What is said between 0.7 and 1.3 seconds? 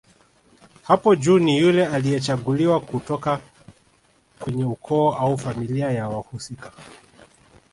Hapo